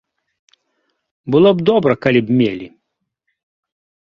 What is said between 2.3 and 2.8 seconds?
б мелі.